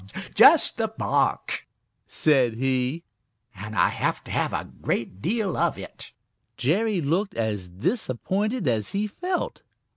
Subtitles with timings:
[0.33, 1.67] "Just the bark,"
[2.07, 3.03] said he,
[3.55, 6.11] "and I have to have a great deal of it."
[6.57, 9.61] Jerry looked as disappointed as he felt.